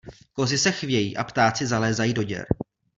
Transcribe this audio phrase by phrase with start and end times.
[0.33, 2.45] Kozy se chvějí, a ptáci zalézají do děr.